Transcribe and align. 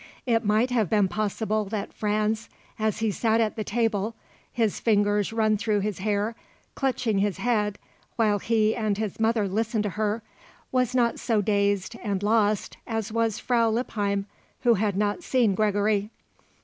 It 0.25 0.43
might 0.43 0.71
have 0.71 0.89
been 0.89 1.07
possible 1.07 1.65
that 1.65 1.93
Franz, 1.93 2.49
as 2.79 3.01
he 3.01 3.11
sat 3.11 3.39
at 3.39 3.55
the 3.55 3.63
table, 3.63 4.15
his 4.51 4.79
fingers 4.79 5.31
run 5.31 5.57
through 5.57 5.81
his 5.81 5.99
hair, 5.99 6.33
clutching 6.73 7.19
his 7.19 7.37
head 7.37 7.77
while 8.15 8.39
he 8.39 8.75
and 8.75 8.97
his 8.97 9.19
mother 9.19 9.47
listened 9.47 9.83
to 9.83 9.89
her, 9.91 10.23
was 10.71 10.95
not 10.95 11.19
so 11.19 11.39
dazed 11.39 11.97
and 12.01 12.23
lost 12.23 12.77
as 12.87 13.11
was 13.11 13.37
Frau 13.37 13.69
Lippheim, 13.69 14.25
who 14.61 14.73
had 14.73 14.97
not 14.97 15.21
seen 15.21 15.53
Gregory. 15.53 16.09